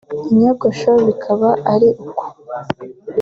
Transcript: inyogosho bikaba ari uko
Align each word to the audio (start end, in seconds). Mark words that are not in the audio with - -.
inyogosho 0.31 0.91
bikaba 1.07 1.49
ari 1.73 1.89
uko 2.05 2.23